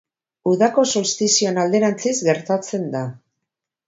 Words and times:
Udako 0.51 0.85
solstizioan 0.93 1.59
alderantziz 1.63 2.13
gertatzen 2.31 2.89
da. 2.97 3.03